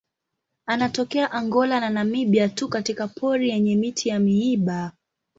[0.65, 4.91] Anatokea Angola na Namibia tu katika pori yenye miti ya miiba.